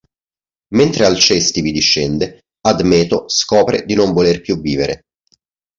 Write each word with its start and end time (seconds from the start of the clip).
Mentre 0.69 1.05
Alcesti 1.05 1.61
vi 1.61 1.71
discende, 1.71 2.45
Admeto 2.61 3.29
scopre 3.29 3.85
di 3.85 3.93
non 3.93 4.13
voler 4.13 4.41
più 4.41 4.59
vivere. 4.59 5.03